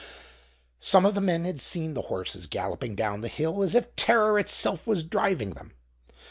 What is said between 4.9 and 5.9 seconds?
driving them.